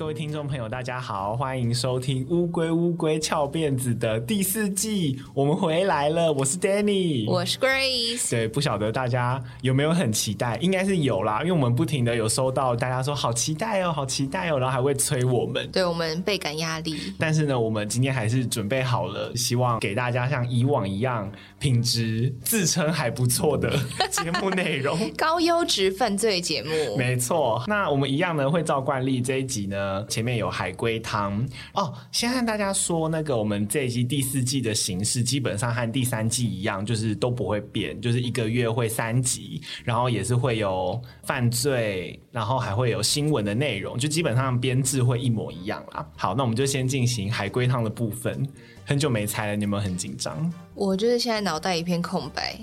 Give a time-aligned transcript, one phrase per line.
[0.00, 6.32] 各位听众朋友，大家好，欢迎收听《乌龟乌龟翘辫子》的第四季，我们回来了。
[6.32, 8.30] 我是 Danny，我是 Grace。
[8.30, 10.56] 对，不晓得大家有没有很期待？
[10.62, 16.96] 应该是有啦，因为我们不停的有收到大家说好期待哦，好期待哦，然后还会催我们，对我们倍感压力。
[17.18, 23.70] 但是呢，我们今天还是准备好了，希望给大家像以往一样，品质自称还不错的
[24.10, 26.96] 节目内容，高优质犯罪节目。
[26.96, 29.89] 没错，那我们一样呢，会照惯例这一集呢。
[30.08, 46.06] 前面有海龟汤哦，先和大家说，那个我们这一季第四季的形式基本上和第三季一样，就是都不会变，就是一个月会三集，然后也是会有犯罪，然后还会有新闻的内容，就基本上编制会一模一样啦。
[46.16, 48.46] 好，那我们就先进行海龟汤的部分。
[48.90, 50.52] 很久没猜了，你有没有很紧张？
[50.74, 52.58] 我就是现在脑袋一片空白，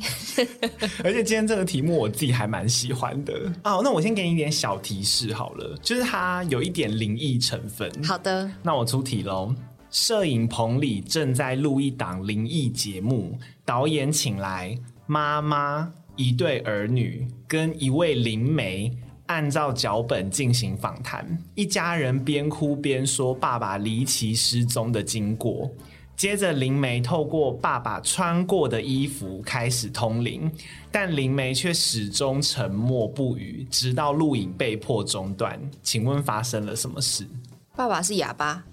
[1.02, 3.50] 而且今天这个题目我自己还蛮喜欢的。
[3.64, 7.90] 哦，那我先给你一点小提示好了，就是它有一点灵异成分。
[8.04, 9.56] 好的，那我出题喽。
[9.90, 18.92] 摄影棚里正在录一档灵异节目，导演请来妈妈、一对儿女跟一位灵媒，
[19.28, 21.26] 按照脚本进行访谈。
[21.56, 25.72] 一家人边哭边说爸爸离奇失踪的经过。
[26.18, 30.52] 接着，灵媒透过爸爸穿过的衣服开始通灵，
[30.92, 35.62] 但灵媒却始终沉默不语，直到录影被迫中断。
[35.84, 37.28] 请问发生了什么事？
[37.76, 38.64] 爸爸是哑巴？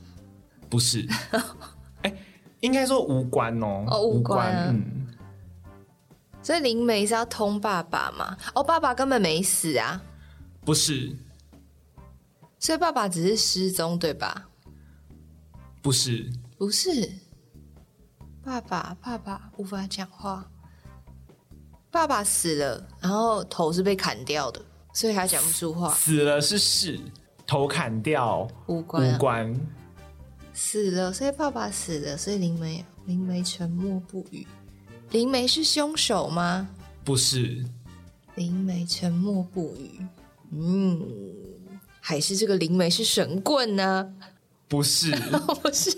[0.70, 1.06] 不是，
[2.03, 2.17] 欸，
[2.61, 5.06] 应该说无关哦，哦，无关，无关，嗯。
[6.42, 8.34] 所以灵媒是要通爸爸吗？
[8.55, 10.03] 哦，爸爸根本没死啊？
[10.65, 11.15] 不是，
[12.59, 14.48] 所以爸爸只是失踪，对吧？
[15.83, 17.12] 不是，不是。
[18.45, 20.47] 爸爸，爸爸无法讲话。
[21.91, 24.61] 爸爸死了，然后头是被砍掉的，
[24.92, 25.95] 所以他讲不出话。
[25.95, 26.98] 死了是死，
[27.47, 29.61] 头砍掉无关啊，无关。
[30.53, 34.47] 死了，所以爸爸死了，所以灵媒灵媒沉默不语。
[35.10, 36.69] 灵媒是凶手吗？
[37.03, 37.65] 不是。
[38.34, 40.04] 灵媒沉默不语。
[40.50, 41.00] 嗯，
[42.00, 44.15] 还是这个灵媒是神棍呢？
[44.74, 45.12] 不是，
[45.62, 45.96] 不是，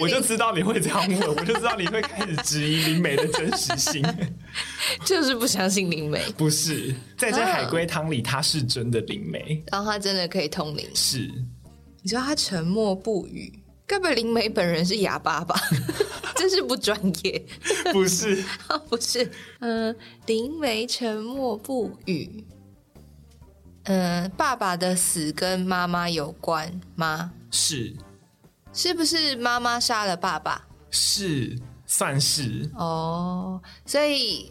[0.00, 4.04] 我就知道你会这样问，我就知道你会开始质疑灵媒的真实性，
[5.06, 6.20] 就是不相信灵媒。
[6.36, 10.84] 不是，在这海龟汤里，他是真的灵媒，然后他真的可以通灵。
[10.94, 11.18] 是，
[12.02, 15.54] 你知道他沉默不语，该不会灵媒本人是哑巴吧？
[16.34, 17.46] 真是不专业。
[17.92, 18.42] 不是，
[18.88, 19.30] 不是，
[19.60, 19.94] 嗯，
[20.26, 22.44] 灵媒沉默不语。
[23.84, 27.30] 嗯，爸爸的死跟妈妈有关吗？
[27.52, 27.94] 是，
[28.72, 30.66] 是不是妈妈杀了爸爸？
[30.90, 32.68] 是，算是。
[32.74, 34.50] 哦，所以，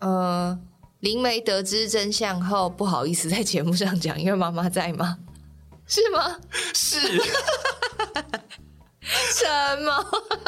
[0.00, 0.58] 呃，
[1.00, 5.16] 灵媒得知真相后，不好意思在节目上讲，因为妈妈在吗？
[5.86, 6.36] 是吗？
[6.74, 7.00] 是。
[9.00, 9.46] 什
[9.84, 10.04] 么？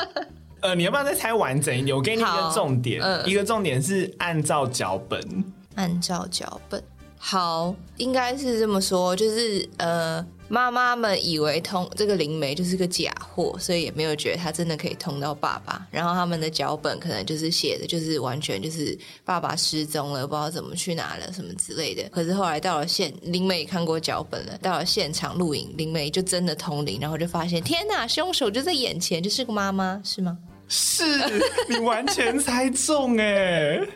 [0.60, 1.96] 呃，你要不要再猜完整一点？
[1.96, 5.20] 我给你一个重点，嗯，一个重点是按照脚本，
[5.76, 6.82] 按照脚本。
[7.16, 15.86] 好，应该是这么说，就是呃，妈妈们以为通这个灵媒就是个假货，所以也没有觉得他真的可以通到爸爸。
[15.90, 22.08] 然后他们的脚本可能就是写的，就是完全就是爸爸失踪了，不知道怎么去哪了什么之类的。
[22.10, 30.38] 可是后来到了现灵媒也看过脚本了，到了现场录影，灵媒就真的通灵，然后就发现天哪，凶手就在眼前，就是个妈妈，是吗？
[30.68, 31.04] 是，
[31.68, 33.78] 你完全猜中哎！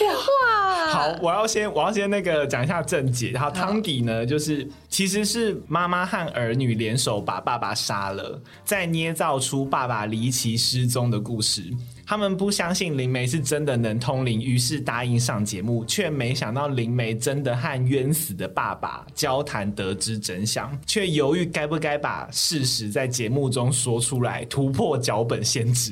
[0.00, 3.30] 哇，好，我要先我要先那个讲一下正解。
[3.30, 11.62] 然后汤底呢，就是其实是妈妈和儿女联手把爸爸杀了，再捏造出爸爸离奇失踪的故事。
[12.12, 25.90] 他们不相信灵媒是真的能通灵，于是答应上节目，却没想到灵媒真的和冤死的爸爸交谈，得知真相，却犹豫该不该把事实在节目中说出来，突破脚本限制，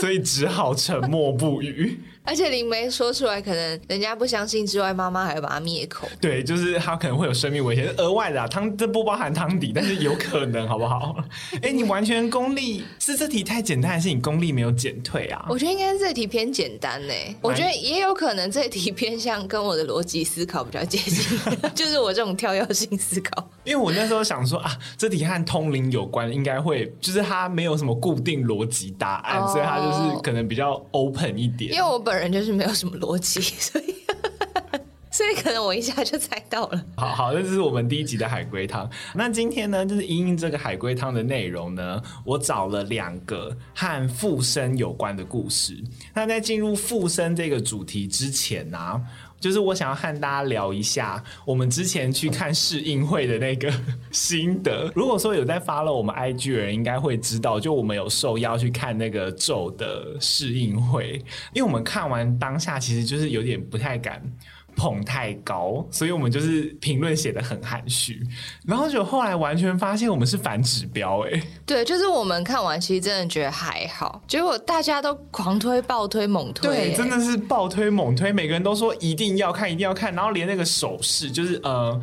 [0.00, 2.00] 所以只好沉默不语。
[2.24, 6.08] 而且灵媒说出来，可能人家不相信之外，妈妈还会把他灭口。
[6.20, 11.16] 对，就是他可能会有生命危险，额外的啊，汤这不包含汤底，但是有可能，好不好？
[11.54, 15.44] 哎、欸，你完全功力是这题太简单，还是你功力没有减退啊？
[15.48, 17.14] 我觉得应该是这题偏简单呢。
[17.40, 21.38] 我觉得也有可能这题偏向跟我的逻辑思考比较接近，
[21.74, 23.48] 就是我这种跳跃性思考。
[23.64, 31.72] 因为我那时候想说啊，这题和通灵有关，应该会就是它没有什么固定逻辑答案，哦，所以它就是可能比较 open 一点。
[31.72, 33.94] 因为我本本人就是没有什么逻辑， 所以
[35.10, 36.84] 所以可能我一下就猜到了。
[36.96, 38.88] 好好，这是我们第一集的海龟汤。
[39.14, 45.76] 那今天呢，就是因应这个海龟汤的内容呢，我找了两个和附身有关的故事。
[46.14, 49.02] 那在进入附身这个主题之前呢、
[49.42, 53.72] 就是我想要和大家聊一下我们之前去看试映会的那个
[54.12, 54.88] 心得。
[54.94, 61.14] 如果说有在发了我们 IG 的人，应该会知道，就我们有受邀去看那个咒的试映会，
[61.52, 64.22] 因为我们看完当下其实就是有点不太敢。
[64.74, 68.20] 捧太高，所以我们就是评论写的很含蓄，
[68.66, 71.42] 然后就后来完全发现我们是反指标哎。
[71.64, 82.00] 对，就是我们看完其实真的觉得还好，结果大家都狂推、暴推、猛推，对，真的是暴推猛推，每个人都说一定要看，一定要看，然后连那个手势，就是呃，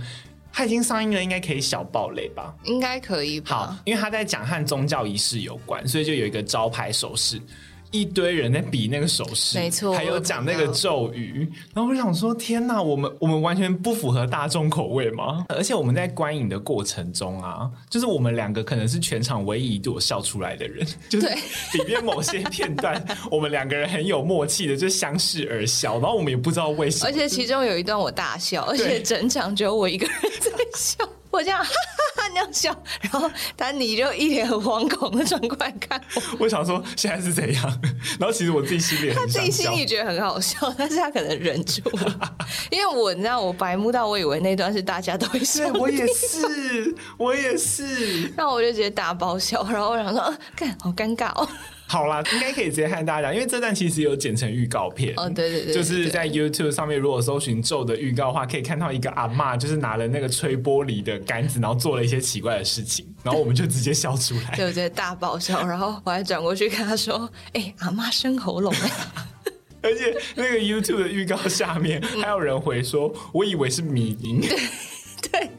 [0.52, 2.54] 它已经上映了，应该可以小爆雷吧？
[2.64, 3.50] 应该可以吧？
[3.50, 7.42] 好，因为他在讲和宗教仪式有关，所以就有一个招牌手势。
[7.92, 15.46] 一堆人在比那个手势，没错，还有讲那个咒语，然后我想说，天哪，我们我们完全不符合大众口味吗？
[15.50, 31.08] 而且我们在观影的过程中啊，就是我们两个可能是全场唯一一度笑出来的人， 就是里面某些片段， 我们两个人很有默契的就相视而笑，然后我们也不知道为什么，而且其中有一段我大笑，而且整场只有我一个人在笑。
[31.32, 36.22] 我这样哈哈哈那样笑，然后丹尼就一脸很惶恐的转过来看我。
[36.40, 37.82] 我想说现在是怎样？
[38.20, 42.36] 然后其实我自己心里，他自己心里觉得很好笑，但是他可能忍住了，
[42.72, 45.68] 因为我你知道我白目到我以为那段是大家都会笑。
[45.74, 48.32] 我也是，我也是。
[48.36, 50.38] 那我就直接大爆笑，然后我想说，啊，
[50.82, 51.48] 好尴尬哦。
[51.90, 55.12] 好啦，应该可以直接和大家讲，因为这段其实有剪成预告片。
[55.18, 65.66] 哦，对对对，就是在 YouTube 上面，如果搜寻咒的预告的话，可以看到一个阿嬷，就是拿了那个吹玻璃的杆子，然后做了一些奇怪的事情， 然后我们就直接笑出来，对，直接大爆笑。
[65.66, 68.72] 然后我还转过去跟他说：“哎、欸，阿嬷生喉咙。
[69.82, 74.42] ”而且那个 YouTube 的预告下面还有人回说：“我以为是迷因。
[75.22, 75.50] ”对，对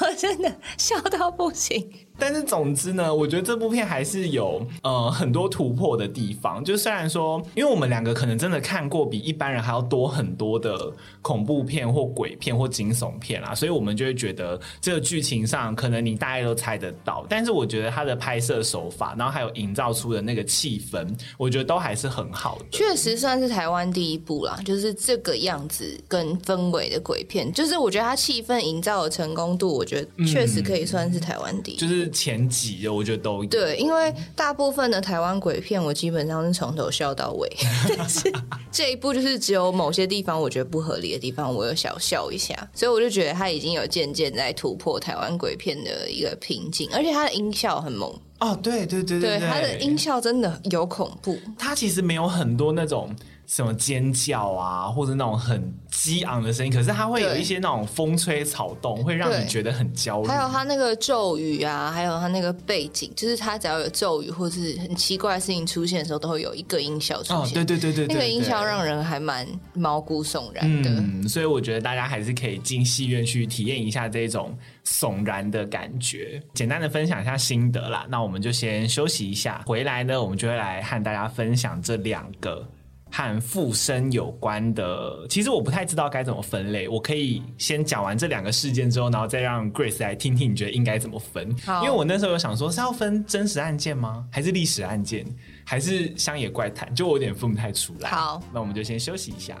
[0.00, 1.92] 我真的笑到不行。
[2.20, 6.62] 但是总之呢，我觉得这部片还是有呃很多突破的地方。
[6.62, 17.24] 就虽然说，因为我们两个可能真的看过比一般人还要多很多的恐怖片或鬼片或惊悚片啦，所以我们就会觉得这个剧情上可能你大概都猜得到。
[17.28, 21.08] 但是我觉得它的拍摄手法，然后还有营造出的那个气氛，
[21.38, 22.78] 我觉得都还是很好的。
[22.78, 31.76] 确实算是台湾第一部啦，就是这个样子跟氛围的鬼片，就是我觉得它气氛营造的成功度，我觉得确实可以算是台湾第一。
[31.76, 32.09] 嗯，就是。
[32.10, 37.48] 前几的我觉得都对，因为大部分的台湾鬼片我基本上是从头笑到尾，
[37.96, 38.32] 但是
[38.70, 48.12] 这一部就是只有某些地方我觉得不合理的地方，我有小笑一下，所以我就觉得它已经有渐渐在突破台湾鬼片的一个瓶颈，而且它的音效很猛。
[48.40, 53.14] 哦，对对对对，对，它的音效真的有恐怖，它其实没有很多那种。
[53.50, 60.28] 什么尖叫啊，或者那种很激昂的声音，可是它会有一些那种风吹草动，会让你觉得很焦虑。
[60.28, 67.36] 还有它那个咒语啊，还有它那个背景，就是它只要有咒语或是很奇怪的事情出现的时候，都会有一个音效出现。
[67.36, 69.44] 哦，对对对对，那个音效让人还蛮
[69.74, 70.88] 毛骨悚然的。
[70.88, 74.56] 嗯，所以我觉得大家还是可以进戏院去体验一下这种
[74.86, 76.40] 悚然的感觉。
[76.54, 82.64] 简单的分享一下心得啦，那我们就先休息一下，回来呢，我们就会来和大家分享这两个。
[83.12, 86.88] 和附身有关的，其实我不太知道该怎么分类。
[86.88, 91.48] 我可以先讲完这两个事件之后，然后再让 Grace 来听听你觉得应该怎么分。
[91.82, 94.26] 因为我那时候有想说是要分真实案件吗？
[94.30, 95.26] 还是历史案件？
[95.64, 96.94] 还是乡野怪谈？
[96.94, 98.10] 就我有点分不太出来。
[98.10, 99.56] 好，那我们就先休息一下。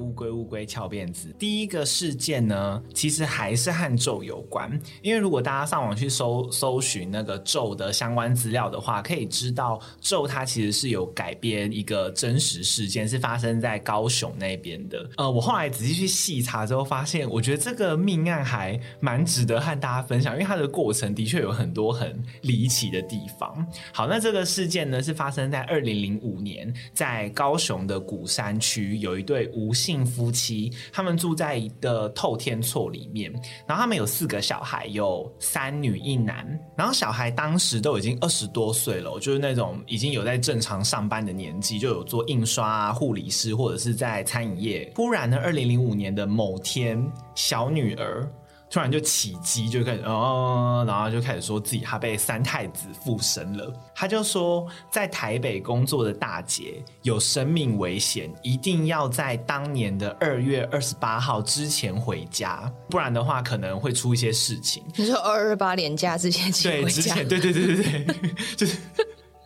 [0.00, 1.32] 乌龟乌龟翘辫子。
[1.38, 4.68] 第一个事件呢，其实还是和咒有关。
[5.00, 15.08] 因为如果大家上网去搜搜寻那个咒的相关资料的话，可以知道咒它其实是有改编一个真实事件，是发生在高雄那边的。
[15.16, 23.66] 呃，我后来仔细去细查之后，发现我觉得这个命案还蛮值得和大家分享，因为它的过程的确有很多很离奇的地方。
[23.92, 29.22] 好，那这个事件呢，是发生在二零零五年，在高雄的鼓山区有一。
[29.30, 33.32] 对，吴姓夫妻，他们住在一个透天厝里面，
[33.66, 44.92] 然后他们有四个小孩，有三女一男，然后小孩当时都已经二十多岁了，就是那种已经有在正常上班的年纪，就有做印刷啊、护理师或者是在餐饮业。
[44.94, 47.04] 突然呢，二零零五年的某天，
[47.34, 48.30] 小女儿。
[48.70, 53.72] 突然就起鸡，就开始哦，然后就开始说自己他被三太子附身了。
[53.94, 64.84] 他就说，在台北工作的大姐有生命危险，一定要在当年的二月二十八号之前回家，不然的话可能会出一些事情。
[64.96, 66.70] 你说二二八连假之前回家？
[66.70, 68.06] 对，之前对对对对对，
[68.56, 68.76] 就是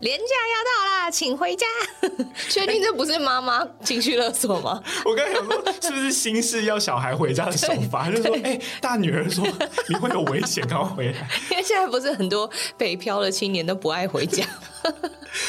[0.00, 1.66] 连假要到啦，请回家。
[2.50, 4.82] 确定这不是妈妈情绪勒索吗？
[5.04, 8.10] 我刚才想说，是不是心事要小孩回家的手法？
[8.10, 9.46] 就是说，哎、欸，大女儿说
[9.88, 11.28] 你会有危险，赶快回来。
[11.50, 14.44] 因为现在不是很多北漂的青年都不爱回家。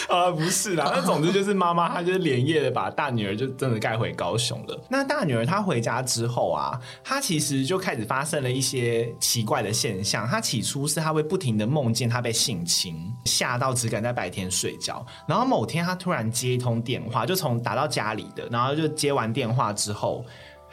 [0.07, 4.79] 呃，不是啦，那总之就是妈妈，她就是连夜的把大女儿就真的带回高雄了。
[4.89, 10.25] 那大女儿她回家之后啊，她其实就开始发生了一些奇怪的现象。
[10.25, 15.05] 她起初是她会不停的梦见她被性侵，吓到只敢在白天睡觉。
[15.27, 20.25] 然后某天他突然接一通电话，就从打到家里的，然后就接完电话之后。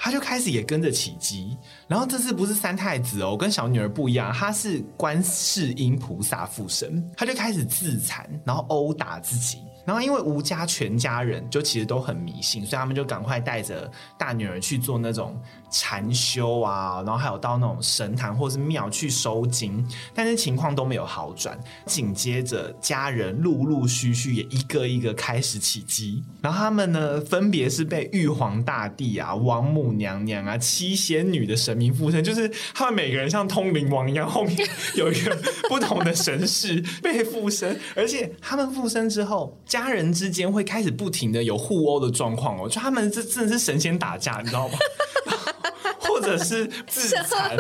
[0.05, 9.63] 他就开始也跟着起乩，然后这次不是三太子哦，跟小女儿不一样，他是观世音菩萨附身，他就开始自残，然后殴打自己。
[9.85, 13.89] 然后因为吴家全家人就其实都很迷信，所以他们就赶快带着
[14.19, 15.41] 大女儿去做那种
[15.73, 21.59] 禅修啊，然后还有到那种神坛或是庙去收经，但是情况都没有好转。
[21.87, 34.57] 紧接着家人陆陆续续也一个一个开始起乩，然后他们呢分别是被玉皇大帝啊、王母娘娘啊、七仙女的神明附身，就是他们每个人像通灵王一样，后面
[34.95, 35.37] 有一个
[35.69, 39.59] 不同的神识被附身，而且他们附身之后。
[39.65, 44.75] 家人之间会开始不停的有互殴的状况哦，就他们这真的是神仙打架，你知道吗？
[46.23, 47.57] 或者是自残？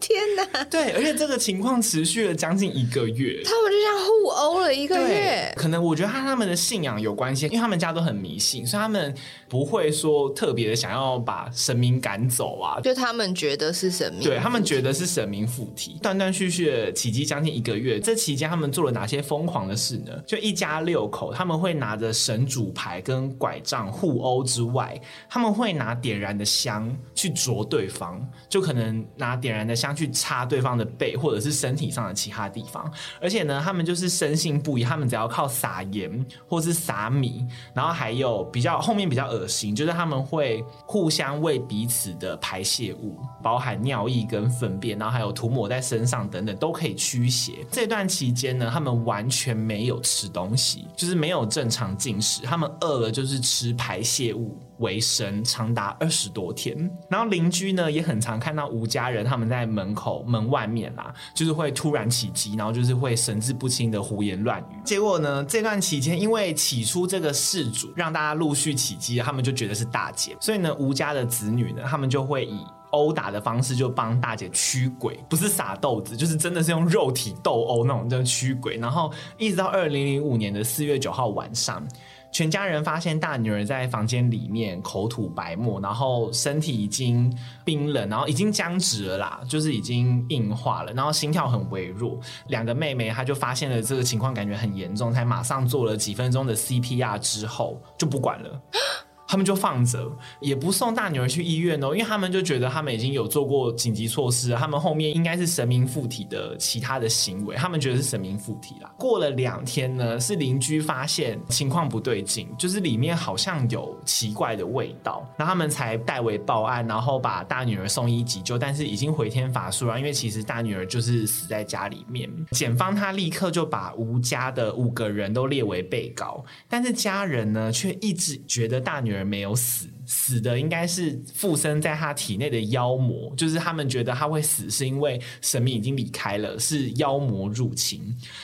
[0.00, 0.64] 天哪！
[0.64, 5.52] 对，而且这个情况持续了将近一个月，他们就像互殴了一个月。
[5.56, 9.14] 可能我觉得和他们的信仰有关系，因为他们家都很迷信，所以他们
[9.50, 12.80] 不会说特别的想要把神明赶走啊。
[12.80, 17.98] 就他们觉得是神明，对他们觉得是神明附体，断断续续的起乩将近一个月。
[17.98, 20.12] 这期间他们做了哪些疯狂的事呢？
[20.24, 32.88] 就一家六口，他们会拿着神主牌跟拐杖互殴之外，他们会拿点燃的香去啄对方，就可能拿点燃的香去插对方的背，或者是身体上的其他地方。
[33.20, 47.64] 而且呢，他们就是深信不疑，他们只要靠撒盐或是撒米，然后还有比较后面比较恶心，就是他们会互相喂彼此的排泄物，包含尿液跟粪便，然后还有涂抹在身上等等，都可以驱邪。
[47.70, 56.90] 这段期间呢，他们完全没有吃东西，就是没有正常进食，他们饿了就是吃排泄物为生，长达二十多天。
[57.08, 64.80] 然后邻居呢也很常看到吴家人他们在门口门外面啦，就是会突然起乩，然后就是会神志不清的胡言乱语。
[64.84, 78.76] 结果呢，这段期间因为起初这个事主让大家陆续起乩，他们就觉得是大姐，所以呢，吴家的子女呢，他们就会以殴打的方式就帮大姐驱鬼，不是撒豆子，就是真的是用肉体斗殴那种的驱鬼。
[78.78, 81.86] 然后一直到二零零五年的四月九号晚上。
[82.32, 92.18] 全家人发现大女儿在房间里面口吐白沫，然后身体已经冰冷，然后已经僵直了啦，就是已经硬化了，然后心跳很微弱。
[92.48, 98.60] 两个妹妹她就发现了这个情况，感觉很严重，才马上做了几分钟的 CPR 之后就不管了。
[99.30, 100.10] 他们就放着，
[100.40, 108.92] 也不送大女儿去医院哦，因为他们就觉得他们已经有做过紧急措施，他们后面应该是神明附体的其他的行为，他们觉得是神明附体啦。
[108.98, 122.28] 过了两天呢，是邻居发现情况不对劲，就是里面好像有奇怪的味道，那他们才代为报案，然后把大女儿送医急救，但是已经回天乏术了，因为其实大女儿就是死在家里面。
[122.50, 129.19] 检方他立刻就把吴家的五个人都列为被告，但是家人呢却一直觉得大女儿。
[129.24, 129.88] 没有死。
[130.12, 138.02] 死的应该是附身在他体内的妖魔，就是他们觉得他会死，是因为神明已经离开了，是妖魔入侵。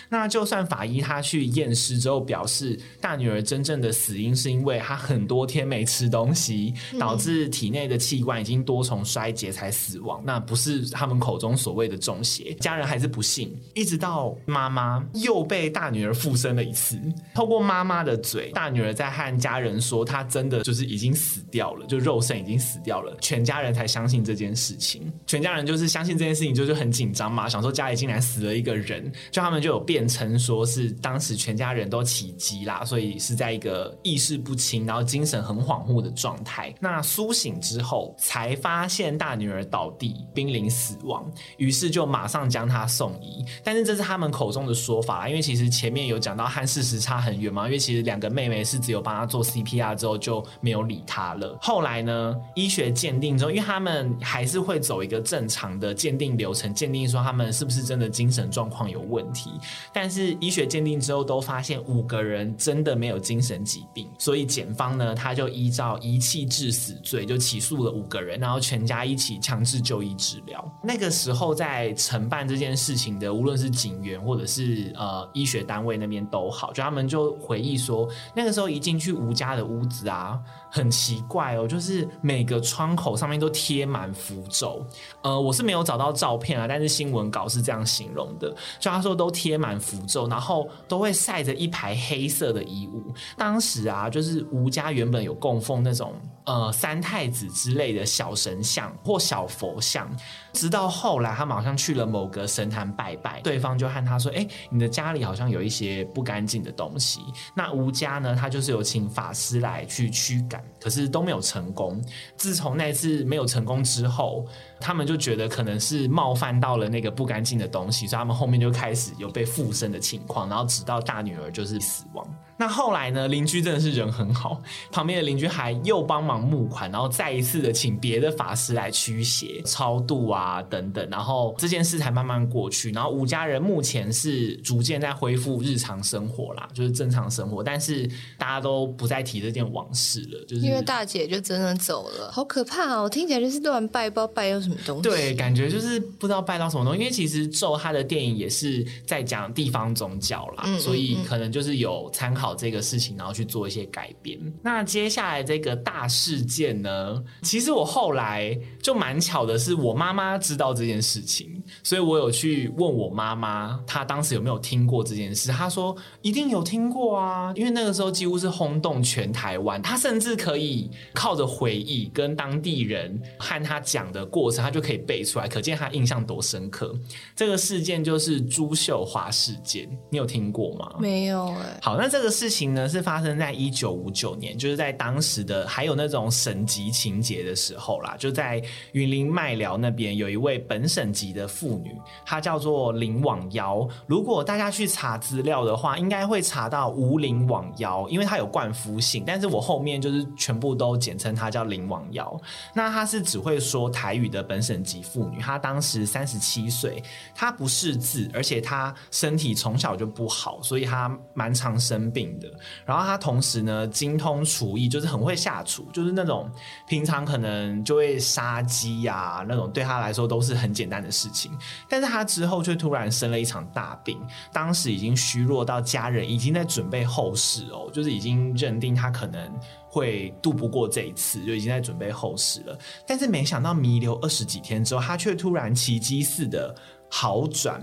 [0.08, 12.54] 那就算法医他去验尸之后表示，大女儿真正的死因是因为她很多天没吃东西，导致体内的器官已经多重衰竭才死亡，那不是他们口中所谓的中邪。
[12.60, 16.96] 家人还是不信，一直到妈妈又被大女儿附身了一次，
[17.34, 21.55] 透过妈妈的嘴，大女儿在和家人说，她真的就是已经死掉。
[21.56, 25.10] 掉了，就肉身已经死掉了，全家人才相信这件事情。
[25.26, 36.74] 全家人就是相信这件事情，就是很紧张嘛，想说家里竟然死了一个人，就他们就有辩称说是当时全家人都起乩啦，所以是在一个意识不清，然后精神很恍惚的状态。
[36.78, 41.24] 那苏醒之后才发现大女儿倒地濒临死亡，
[41.56, 43.42] 于是就马上将她送医。
[43.64, 51.45] 但是这是他们口中的说法，因为其实前面有讲到和事实差很远嘛，因为其实两个妹妹是只有帮她做 CPR 之后就没有理她了。
[51.60, 59.50] 后来呢，医学鉴定之后，因为他们还是会走一个正常的鉴定流程，鉴定说他们是不是真的精神状况有问题。
[59.92, 70.72] 但是医学鉴定之后都发现五个人真的没有精神疾病，所以检方呢，他就依照遗弃致死罪就起诉了五个人，然后全家一起强制就医治疗。
[70.82, 80.40] 那个时候在承办这件事情的，无论是警员或者是呃医学单位那边都好，就他们就回忆说，那个时候一进去吴家的屋子啊。
[80.68, 84.82] 很奇怪怪哦，就是每个窗口上面都贴满符咒。
[85.20, 88.48] 呃，我是没有找到照片啊，但是新闻稿是这样形容的，
[88.80, 93.12] 就他说都贴满符咒，然后都会晒着一排黑色的衣物。
[93.36, 96.14] 当时啊，就是吴家原本有供奉那种
[96.46, 100.10] 呃三太子之类的小神像或小佛像，
[100.56, 107.20] 直到后来他们好像去了某个神坛拜拜，对方就和他说：“哎，你的家里好像有一些不干净的东西。”
[107.54, 110.64] 那吴家呢，他就是有请法师来去驱赶。
[110.80, 112.00] 可是都没有成功。
[112.36, 114.46] 自从那次没有成功之后，
[114.80, 122.26] 他们就觉得可能是冒犯到了那个不干净的东西，所以他们后面就开始有被附身的情况，然后直到大女儿就是死亡。
[122.58, 123.28] 那后来呢？
[123.28, 132.90] 邻居真的是人很好，旁边的邻居还又帮忙募款，然后再一次的请别的法师来驱邪、超度啊等等，然后这件事才慢慢过去。
[132.92, 138.08] 然后吴家人目前是逐渐在恢复日常生活啦，就是正常生活，但是
[138.38, 143.06] 大家都不再提这件往事了，就是因为大姐就真的走了，好可怕哦！
[143.06, 145.02] 听起来就是乱拜，不知道拜到什么东西。
[145.02, 147.00] 对，感觉就是不知道拜到什么东西。
[147.00, 152.45] 因为其实咒他的电影也是在讲地方宗教啦，嗯嗯嗯，所以可能就是有参考。
[152.54, 154.38] 这个事情，然后去做一些改变。
[154.62, 157.22] 那接下来这个大事件呢？
[157.42, 165.50] 其实我后来就蛮巧的是，我妈妈知道这件事情，所以我有去问我妈妈，她当时有没有听过这件事？
[165.50, 169.80] 她说一定有听过啊，因为那个时候几乎是轰动全台湾。
[169.80, 176.94] 她甚至可以靠着回忆跟当地人和她讲的过程，她就可以背出来，可见她印象多深刻。
[177.34, 180.94] 这个事件就是朱秀华事件，你有听过吗？
[180.98, 181.80] 没有哎、欸。
[181.82, 188.62] 好，那这个事情呢，是发生在一九五九年，就是在当时的还有那种省级情节的时候啦，就在
[188.92, 193.88] 云林麦寮那边有一位本省籍的妇女，她叫做林网瑶。
[194.06, 202.38] 如果大家去查资料的话，应该会查到吴林网瑶，因为她有冠夫姓，但是我后面就是全部都简称她叫林网瑶。
[202.74, 207.02] 那她是只会说台语的本省籍妇女，她当时三十七岁，
[207.34, 212.50] 她不识字，而且她身体从小就不好，所以她蛮常生病的。
[212.84, 216.50] 然后他同时呢，精通厨艺，就是很会下厨，就是那种
[216.86, 221.50] 平常可能就会杀鸡呀、那种对他来说都是很简单的事情。
[221.88, 224.20] 但是他之后却突然生了一场大病，
[224.52, 229.52] 当时已经虚弱到家人已经在准备后事哦，就是已经认定他可能
[229.88, 232.78] 会度不过这一次，就已经在准备后事了。
[233.06, 236.74] 但是没想到弥留二十几天之后，他却突然奇迹似的
[237.10, 237.82] 好转，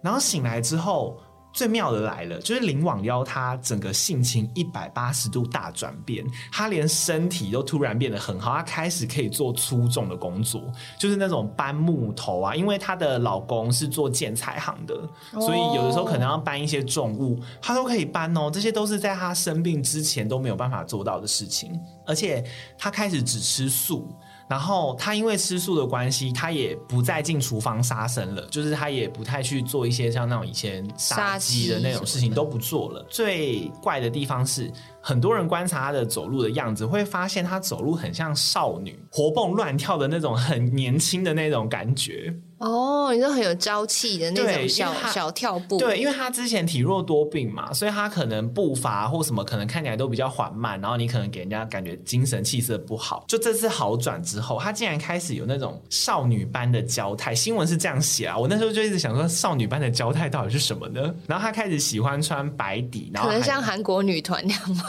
[0.00, 1.18] 然后醒来之后。
[1.54, 10.60] 最妙的来了，就是林罔腰，他整个性情一百八十度大转变，他连身体都突然变得很好，他开始可以做粗重的工作，
[10.98, 14.94] 就是那种搬木头啊，因为她的老公是做建材行的，
[15.40, 22.44] 所以有的时候可能要搬一些重物，她都可以搬哦，这些都是在她生病之前都没有办法做到的事情，而且
[22.76, 24.12] 他开始只吃素。
[24.48, 33.04] 然后他因为吃素的关系，他也不再进厨房杀生了，就是他也不太去做一些像那种以前杀鸡的那种事情都不做了。
[33.08, 42.34] 最怪的地方是，很多人观察他的走路的样子，会发现他走路很像少女，活蹦乱跳的那种，很年轻的那种感觉。
[42.64, 45.76] 哦，你说很有朝气的那种小小跳步。
[45.76, 53.24] 对，因为他之前体弱多病嘛，所以他可能步伐或什么可能看起来都比较缓慢，然后你可能给人家感觉精神气色不好。
[53.28, 57.34] 就这次好转之后，他竟然开始有那种少女般的娇态。
[57.34, 61.14] 新闻是这样写啊，我那时候就一直想说，少女般的娇态到底是什么呢？
[61.26, 64.84] 然后他开始喜欢穿白底，然后可能像韩国女团那样吗？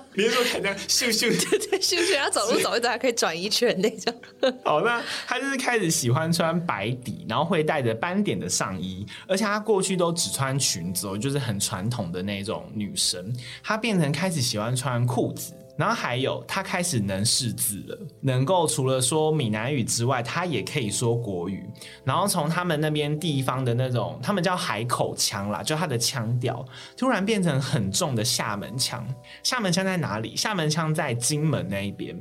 [0.16, 4.12] 比如说看这样咻咻，对对咻咻，他走路走一走还可以转一圈那种。
[4.64, 13.30] 好，那他就是开始喜欢穿白底，然后会带着斑点的上衣，而且他过去都只穿裙子哦，就是很传统的那种女生。
[13.62, 15.52] 他变成开始喜欢穿裤子。
[15.76, 21.68] 然后还有，他开始能识字了，能够除了说闽南语之外，他也可以说国语。
[22.02, 26.64] 然后从他们那边地方的那种，他们叫海口腔啦，就他的腔调
[26.96, 29.06] 突然变成很重的厦门腔。
[29.42, 30.34] 厦门腔在哪里？
[30.34, 32.16] 厦门腔在金门那一边。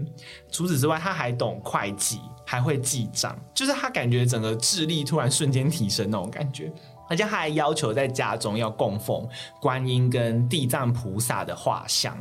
[0.52, 6.72] 除此之外，他还懂会计，还会记账，就是他感觉整个智力突然瞬间提升那种感觉。
[7.08, 9.28] 而且他还要求在家中要供奉
[9.62, 12.18] 观音跟地藏菩萨的画像。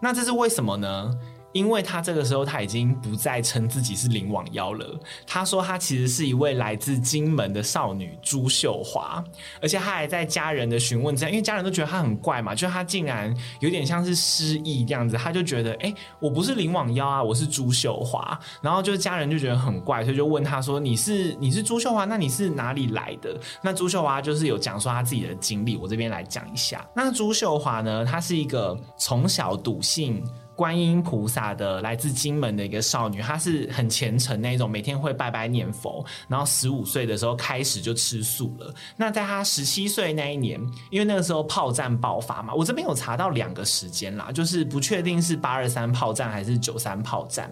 [0.00, 1.14] 那这是为什么呢？
[1.52, 5.00] 因为他这个时候他已经不再称自己是灵网妖了。
[5.26, 9.22] 他说他其实是一位来自金门的少女朱秀华，
[9.60, 18.38] 而且他还在家人的询问之下，因为家人都觉得他很怪嘛，就他竟然有点像是失忆这样子，他就觉得哎，我不是灵网妖啊，我是朱秀华。
[18.62, 22.04] 然后就是家人就觉得很怪，所以就问他说：“你是你是朱秀华？
[22.04, 26.86] 那你是哪里来的？”那朱秀华就是有讲说他自己的经历，我这边来讲一下。
[26.94, 30.22] 那朱秀华呢，她是一个从小笃信
[30.60, 38.74] 观音菩萨的来自金门的一个少女，她是很虔诚那一种，每天会拜拜念佛，然后十五岁的时候开始就吃素了。
[38.94, 47.50] 那在她十七岁那一年，因为那个时候炮战爆发嘛，我这边有查到两个时间啦，就是不确定是八二三炮战还是九三炮战。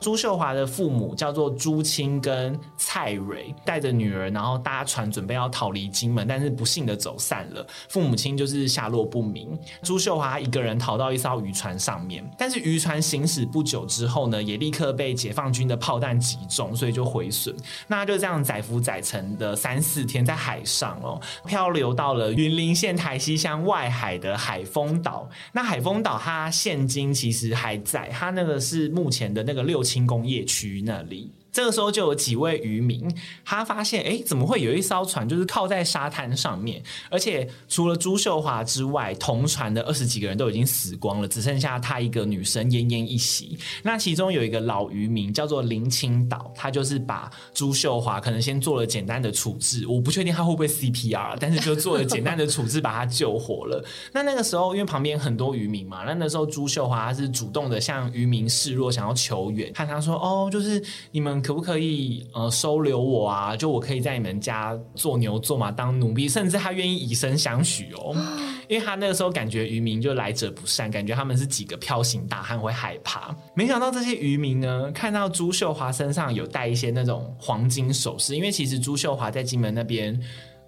[0.00, 9.58] 朱秀华的父母叫做朱清跟蔡蕊，带着女儿，然后搭船准备要逃离金门，但是不幸的走散了，父母亲就是下落不明。
[9.82, 12.24] 朱秀华一个人逃到一艘渔船上面。
[12.38, 17.52] 但但是渔船行驶不久之后呢，也立刻被解放军的炮弹击中，所以就毁损。
[17.88, 25.28] 那就这样载浮载沉的三四天在海上哦，漂流到了云林县台西乡外海的海丰岛。
[25.50, 31.32] 那海丰岛它现今其实还在，它那个是目前的那个六轻工业区那里。
[31.56, 33.10] 这个时候就有几位渔民，
[33.42, 36.82] 他发现，哎，怎么会有一艘船就是靠在沙滩上面？
[37.08, 43.58] 而且除了朱秀华之外，同船的二十几个人都已经死光了，只剩下他一个女生奄奄一息。
[43.82, 53.82] 那其中有一个老渔民叫做林青岛，他就是把朱秀华可能先做了简单的处置，我不确定他会不会 CPR，但是就做了简单的处置，把他救活了。
[54.12, 61.42] 那那个时候因为旁边很多渔民嘛，那那时候朱秀华他是主动的向渔民示弱，想要求援，看他说，哦，就是你们。
[61.46, 63.56] 可不可以呃收留我啊？
[63.56, 68.16] 就我可以在你们家做牛做马当奴婢，甚至他愿意以身相许哦。
[68.68, 73.32] 因为他那个时候感觉渔民就来者不善，感觉他们是几个彪形大汉会害怕。
[73.54, 80.20] 没想到这些渔民呢，看到朱秀华身上有带一些那种黄金首饰，因为其实朱秀华在金门那边。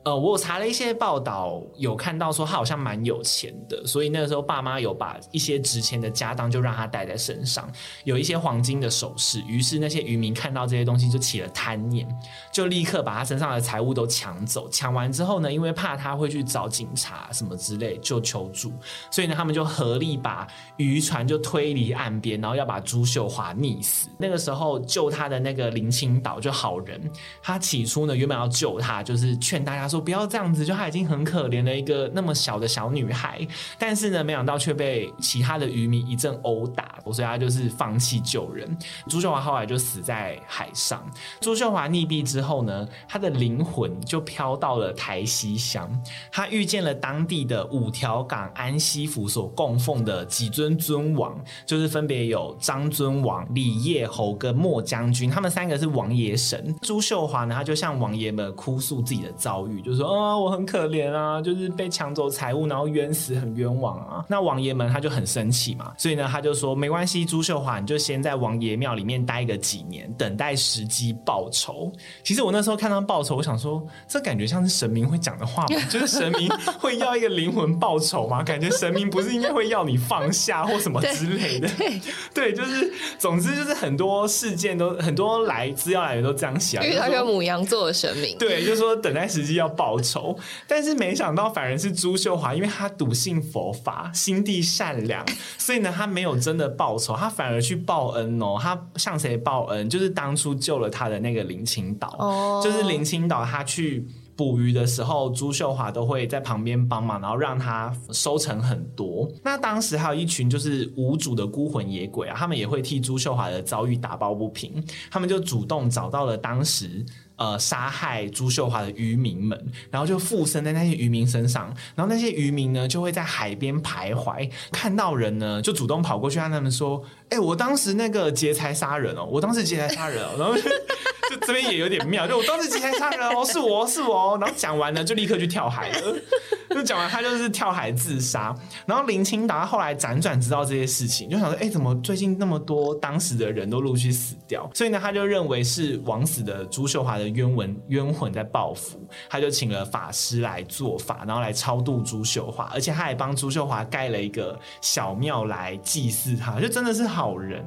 [0.08, 7.70] 呃，我查了一些报道，有看到说他好像蛮有钱的，所以那个时候爸妈有把一些值钱的家当就让他带在身上，
[8.04, 9.42] 有一些黄金的首饰。
[9.46, 12.08] 于是那些渔民看到这些东西就起了贪念，
[12.50, 14.66] 就立刻把他身上的财物都抢走。
[14.70, 18.72] 抢完之后呢，因为怕他会去找警察什么之类就求助，
[19.10, 24.08] 所以呢他们就合力把渔船就推离岸边，然后要把朱秀华溺死。
[24.16, 26.98] 那个时候救他的那个林清岛就好人，
[27.42, 29.88] 他起初呢原本要救他，就是劝大家。
[29.88, 33.46] 说不要这样子，就她已经很可怜了一个那么小的小女孩，
[33.78, 38.76] 但是呢，没想到却被其他的渔民一阵殴打，所以她就是放弃救人。
[39.08, 41.04] 朱秀华后来就死在海上。
[41.40, 45.90] 朱秀华溺毙之后呢，她的灵魂就飘到了台西乡，
[46.30, 56.74] 她遇见了当地的五条港安西府所供奉的几尊尊王，就是分别有张尊王、李叶侯跟莫将军，他们三个是王爷神。
[56.82, 59.77] 朱秀华呢，他就向王爷们哭诉自己的遭遇。
[59.82, 64.24] 就说啊、哦，我很可怜啊，就是被抢走财物，然后冤死，很冤枉啊。
[64.28, 71.90] 那王爷们他就很生气嘛，所以呢，他就说没关系，朱秀华你就先在王爷庙里面待个几年，等待时机报仇。
[72.22, 75.80] 其实我那时候看到报仇，我想说，这感觉像是神明会讲的话吗？
[75.88, 78.42] 就是神明 会要一个灵魂报仇吗？
[78.42, 81.68] 感觉神明不是应该会要你放下或什么之类的？
[81.78, 82.00] 对，
[82.34, 89.67] 对，就是总之就是很多事件都很多来资料来源都这样想，因为他是母羊座的神明，对，就是说等待时机要。
[89.68, 95.24] 报仇，但是没想到反而是朱秀华，因为他笃信佛法，心地善良，
[95.58, 98.56] 所以呢，他没有真的报仇，他反而去报恩哦。
[98.60, 99.88] 他向谁报恩？
[99.88, 109.28] 就是当初救了他的那个林青岛，哦，就是林青岛，他去捕鱼的时候，朱秀华都会在旁边帮忙，然后让他收成很多。
[109.42, 117.04] 那当时还有一群就是无主的孤魂野鬼啊，他们也会替朱秀华的遭遇打抱不平，他们就主动找到了当时。
[117.38, 119.56] 呃，杀害朱秀华的渔民们，
[119.92, 130.56] 然后就附身在那些渔民身上，然后那些渔民呢就会在海边徘徊，看到人呢就主动跑过去，跟他们说：“哎、我当时那个劫财杀人哦，我当时劫财杀人哦。”然后
[131.30, 136.16] 就，这边也有点妙，就我当时劫财杀人哦，是我是我，然后讲完了就立刻去跳海了，
[136.74, 138.52] 就讲完他就是跳海自杀。
[138.84, 147.27] 然后林清达后来辗转知道这些事情，就想说：“哎、怎么最近那么多当时的人都陆续死掉？”所以呢，他就认为是枉死的朱秀华的。
[147.30, 157.64] 冤魂冤魂在报复，他就请了法师来做法，然后来超度朱秀华，而且他还帮朱秀华盖了一个小庙来祭祀他，就真的是好人。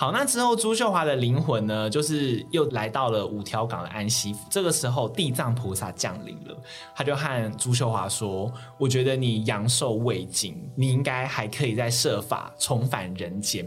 [0.00, 4.38] 好，那之后朱秀华的灵魂呢，就是又来到了五条港的安息府。
[4.48, 6.56] 这个时候，地藏菩萨降临了，
[6.96, 13.62] 他就和朱秀华说：“我觉得你阳寿未尽，你应该还可以再设法重返人间。”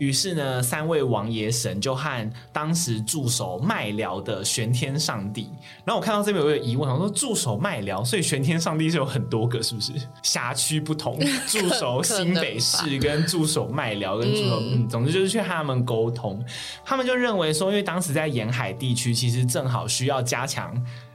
[0.00, 5.50] 于是呢，三位王爷神就和当时驻守麦寮的玄天上帝。
[5.84, 9.92] 然后我看到这边有个疑问，我说驻守麦寮，所以玄天上帝是有很多个，是不是？
[10.22, 16.42] 辖区不同， 驻守新北市跟驻守麦寮跟驻守，嗯，总之就是去和他们沟通，
[16.84, 20.72] 他们就认为说，因为当时在沿海地区，其实正好需要加强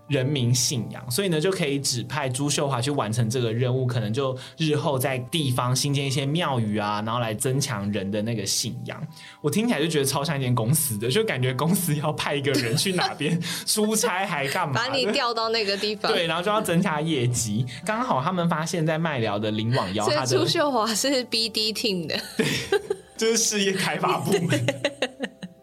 [0.08, 9.02] 人民信仰，所以呢，就可以指派朱秀华去完成这个任务，可能就日后在地方新建一些庙宇啊，然后来增强人的那个信仰。
[9.40, 14.74] 我听起来就觉得超像一间公司的，就感觉公司要派一个人去哪边出差还干嘛？
[14.76, 17.66] 把你调到那个地方，对，然后就要增加业绩。
[17.86, 22.46] 刚好他们发现，在麦寮的林网妖，他的朱秀华是 BD team 的，对，
[23.22, 24.60] 这是事业开发部门。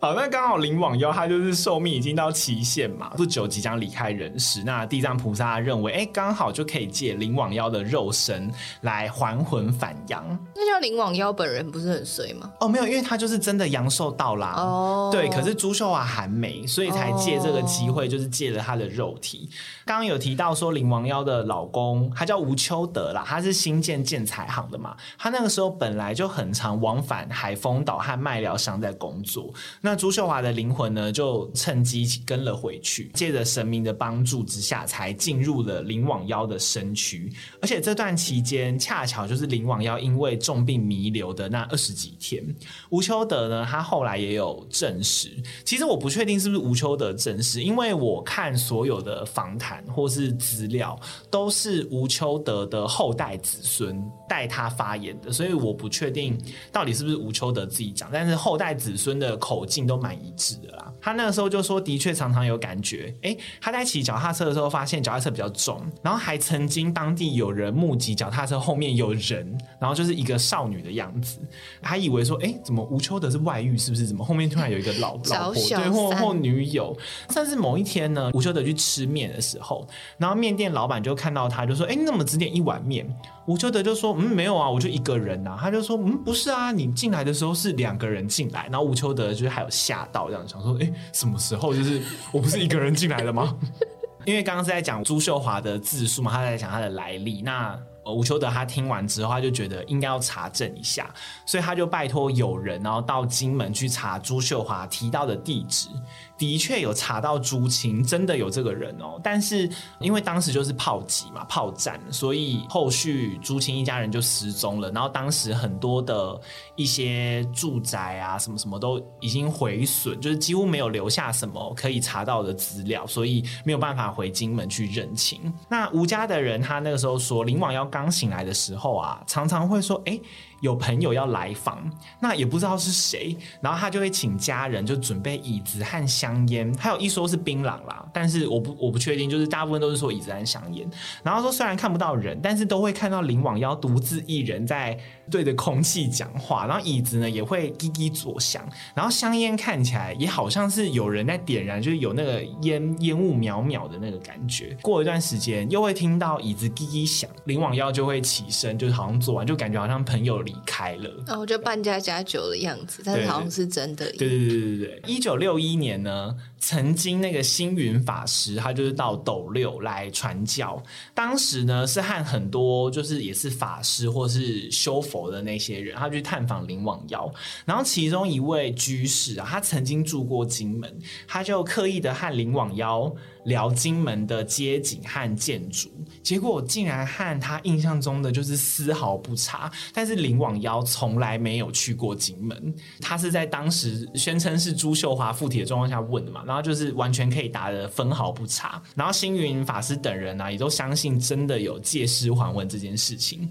[0.01, 4.63] 好，那刚好林罔腰他就是寿命已经到期限嘛，不久即将离开人世。
[4.65, 8.49] 那地藏菩萨认为，哎、欸，刚好就可以借林罔腰的肉身
[8.83, 10.25] 来还魂返阳。
[10.55, 12.49] 那叫林罔腰本人不是很衰吗？
[12.61, 14.55] 哦，没有，因为他就是真的阳寿到啦。
[14.57, 19.51] 哦，对，可是朱秀华还没，所以才借这个机会，就是借了他的肉体。
[19.85, 24.97] 刚、哦、刚有提到说林罔腰的老公，他叫吴秋德啦，他是新建建材行的嘛。
[25.19, 29.53] 他那个时候本来就很常往返海丰岛和麦寮乡在工作。
[29.89, 37.33] 那朱秀华的灵魂呢，就趁机跟了回去，借着神明的帮助之下，才进入了林罔腰的身躯。
[37.63, 42.45] 而且这段期间，恰巧就是林罔腰因为重病弥留的那二十几天。
[42.91, 45.31] 吴秋德呢，他后来也有证实。
[45.65, 53.99] 其实我不确定是不是吴秋德证实，因为我看所有的访谈或是资料，都是吴秋德的后代子孙
[54.29, 56.39] 代他发言的，所以我不确定
[56.71, 58.11] 到底是不是吴秋德自己讲。
[58.13, 59.78] 但是后代子孙的口径。
[59.87, 60.93] 都蛮一致的啦。
[61.01, 71.41] 他那个时候就说，的确常常有感觉，哎，他在骑脚踏车的时候，发现脚踏车比较重，然后还曾经当地有人目击脚踏车后面有人，然后就是一个少女的样子，
[71.81, 74.07] 还以为说，哎，怎么吴秋德是外遇，是不是？
[74.07, 76.97] 怎么后面突然有一个老老婆对或或女友？
[77.31, 79.87] 甚至某一天呢，吴秋德去吃面的时候，
[80.19, 83.07] 然后面店老板就看到他，就说，哎，你怎么只点一碗面？
[83.49, 91.75] 吴秋德就说：“嗯，没有啊，我就一个人呐、”他就说：“嗯，不是啊，你进来的时候是两个人进来。”然后吴秋德就是还有吓到这样想说：“哎，什么时候？
[91.75, 93.57] 就是我不是一个人进来的吗？”
[94.27, 97.41] 因为刚刚是在讲朱秀华的自述嘛，他在讲他的来历。
[97.41, 101.09] 那吴秋德他听完之后，他就觉得应该要查证一下，
[101.47, 105.89] 所以他就拜托友人，然后到金门去查朱秀华提到的地址。
[106.39, 109.21] 的确有查到朱清，真的有这个人哦。
[109.23, 114.91] 但是因为当时就是炮击嘛，炮战，所以后续朱清一家人就失踪了。
[114.93, 116.41] 然后当时很多的
[116.77, 125.41] 一些住宅啊，什么什么都已经毁损，就是几乎没有留下什么可以查到的资料，所以没有办法回金门去认亲。
[125.69, 130.19] 那吴家的人，他那个时候说，林罔腰刚醒来的时候啊，常常会说，哎。
[130.61, 131.79] 有朋友要来访，
[132.21, 140.89] 那也不知道是谁，然后他就会请家人就准备椅子和香烟，还有一说是槟榔啦，但是我不我不确定，就是大部分都是说椅子和香烟，
[141.23, 144.99] 然后说虽然看不到人，但是都会看到林罔腰独自一人在
[145.31, 154.77] 对着空气讲话，然后椅子呢也会滴滴作响，然后香烟看起来也好像是有人在点燃，就是有那个烟烟雾渺渺的那个感觉。
[154.83, 160.43] 过一段时间又会听到椅子滴滴响，林罔腰就会起身，就是好像做完就感觉好像朋友。
[160.49, 164.05] 离开了，然后就半家家酒的样子，但是好像是真的。
[164.13, 165.03] 对对对对对对。
[165.07, 170.83] 一九六一年呢，曾经那个星云法师，他就是到斗六来传教。
[171.15, 177.33] 当时呢，是和很多就是也是法师或是修佛的那些人，他去探访林罔腰。
[177.65, 183.15] 然后其中一位居士啊，他曾经住过金门，他就刻意的和林罔腰。
[183.45, 185.89] 聊金门的街景和建筑，
[186.23, 189.73] 结果竟然和他印象中的就是丝毫不差。
[189.95, 198.83] 但是林罔腰从来没有去过金门，他是在当时宣称是朱秀华附体的状况下问的嘛，然后就是完全可以答的分毫不差。
[198.97, 203.49] 然后星云法师等人呢、也都相信真的有借尸还魂这件事情。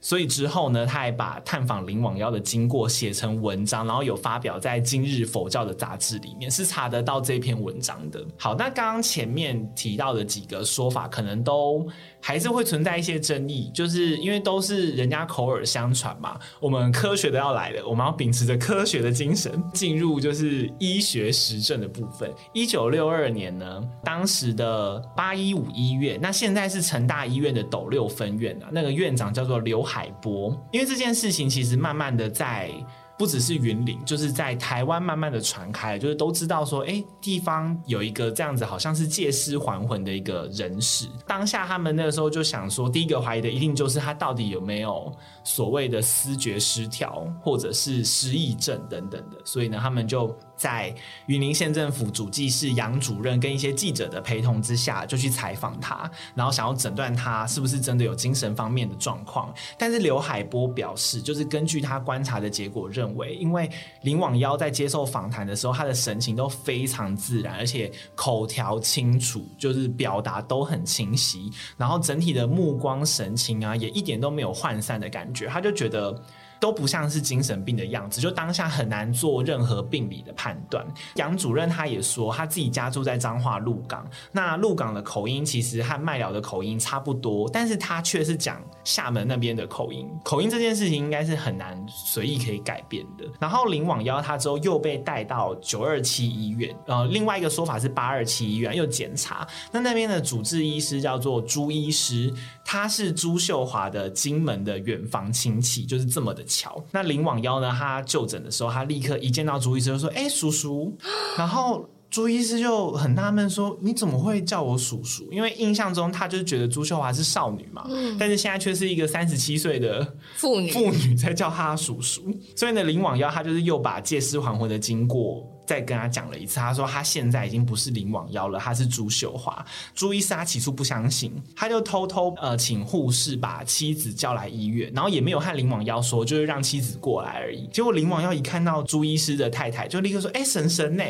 [0.00, 8.22] 所以之后呢，他还把探访林罔妖的经过写成文章，然后有发表在《今日佛教》的杂志里面，是查得到这篇文章的。
[8.36, 11.88] 好，那刚刚前面提到的几个说法，可能都。
[12.26, 16.40] 还是会存在一些争议，就是因为都是人家口耳相传嘛。
[16.58, 22.32] 我们科学的要来了，我们要秉持着科学的精神，进入就是医学实证的部分。
[22.54, 30.58] 一九六二年呢，当时的八一五医院，那现在是成大医院的斗六分院啊，那个院长叫做刘海波。
[30.72, 32.70] 因为这件事情其实慢慢的在。
[33.16, 41.06] 不只是云林，就是在台湾慢慢的传开，就是都知道说，哎，地方有一个这样子，好像是借尸还魂的一个人士。
[41.26, 45.12] 当下他们那个时候就想说，第一个怀疑的一定就是他到底有没有
[45.44, 49.38] 所谓的思觉失调，或者是失忆症等等的。
[49.44, 50.94] 所以呢，他们就在
[51.26, 59.54] 云林县政府主计室杨主任跟一些记者的陪同之下，就去采访他，然后想要诊断他是不是真的有精神方面的状况。
[59.78, 63.14] 但是刘海波表示，就是根据他观察的结果认。
[63.16, 63.70] 为，因为
[64.02, 76.20] 林罔腰在接受访谈的时候，他的神情都非常自然，而且口条清楚，就是表达都很清晰，然后整体的目光神情啊，也一点都没有涣散的感觉，他就觉得。
[76.64, 80.82] 都不像是精神病的样子，就当下很难做任何病理的判断。
[81.16, 90.08] 杨主任他也说，他自己家住在彰化鹿港，那鹿港的口音其实和麦寮的口音差不多，但是他却是讲厦门那边的口音。
[90.24, 93.26] 口音这件事情应该是很难随意可以改变的。
[93.38, 102.32] 然后林网邀他之后又被带到九二七医院，呃，另外一个说法是八二七医院又检查，那那边的主治医师叫做朱医师，
[102.64, 106.42] 他是朱秀华的金门的远房亲戚，就是这么的。
[106.54, 107.74] 巧，那林罔腰呢？
[107.76, 110.96] 他就诊的时候，他立刻一见到朱医师就说：“哎、欸，叔叔。”
[111.36, 122.22] 然后朱医师就很纳闷说：“你怎么会叫我叔叔？”因为印象中他就是觉得朱秀华是少女嘛，嗯、但是现在却是一个三十七岁的妇女，妇女在叫他叔叔。
[122.54, 125.50] 所以呢，林罔腰他就是又把借尸还魂的经过。
[125.66, 129.64] 再跟他讲了一次，他说他现在已经不是林罔腰了，他是朱秀华。
[129.94, 137.66] 朱医师他起初不相信，他就偷偷呃请护士把妻子叫来医院，然后也没有和林罔腰说，就是让妻子过来而已。
[137.68, 141.04] 结果林罔腰一看到朱医师的太太，就立刻说：“哎，婶婶呢？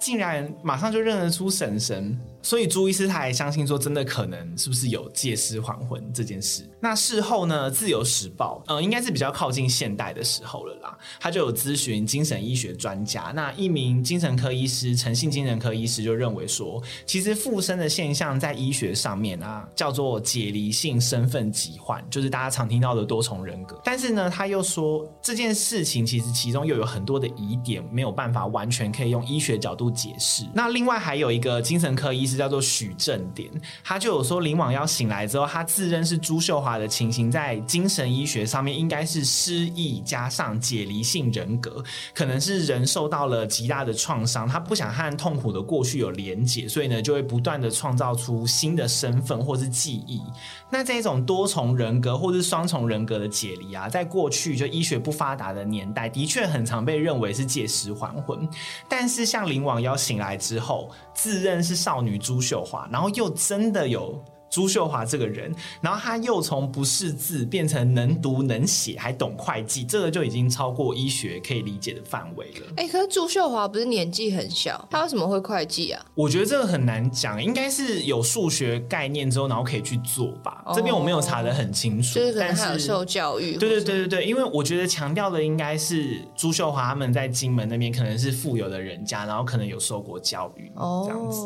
[0.00, 6.68] 竟然马上就认得出婶婶。”所以朱医师他还相信说，真的可能是不是有借尸还魂这件事？
[6.80, 23.80] 那事后呢，《自由时报》呃，应该是比较靠近现代的时候了啦，他就有咨询精神医学专家，那一名精神科医师，诚信精神科医师就认为说，其实附身的现象在医学上面啊，叫做解离性身份疾患，就是大家常听到的多重人格。
[23.82, 30.44] 但是呢，他又说这件事情其实其中又有很多的疑点，没有办法完全可以用医学角度解释。
[30.52, 32.42] 那另外还有一个精神科医师。
[32.42, 33.48] 叫做许正典，
[33.84, 41.80] 他就有说林罔腰醒来之后，他自认是朱秀华的情形，在精神医学上面应该是失忆加上解离性人格，
[42.12, 50.22] 可能是人受到了极大的创伤，他不想和痛苦的过去有连结，所以呢就会不断的创造出新的身份或是记忆。
[50.70, 58.48] 那这种多重人格或是双重人格的解离啊，在过去就医学不发达的年代，的确很常被认为是借尸还魂。
[58.88, 64.22] 但是像林王妖醒来之后，自认是少女朱秀华，然后又真的有。
[64.52, 72.66] 朱秀华这个人，然后他又从不识字变成能读能写，还懂会计，这个就已经超过医学可以理解的范围了。
[72.76, 76.04] 哎，可是朱秀华不是年纪很小，他为什么会会计啊？
[76.14, 80.62] 我觉得这个很难讲，应该是有数学概念之后，然后可以去做吧。
[80.66, 83.56] 哦、这边我没有查的很清楚，就是可能他有受教育。
[83.56, 91.40] 对对对对对，因为我觉得强调的应该是朱秀华他们在金门那边可能是富有的人家，然后可能有受过教育哦，这样子。